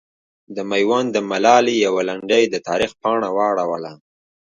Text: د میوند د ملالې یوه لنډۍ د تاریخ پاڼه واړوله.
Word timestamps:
د 0.55 0.57
میوند 0.69 1.07
د 1.13 1.17
ملالې 1.29 1.75
یوه 1.85 2.01
لنډۍ 2.09 2.43
د 2.49 2.55
تاریخ 2.67 2.91
پاڼه 3.01 3.29
واړوله. 3.35 3.93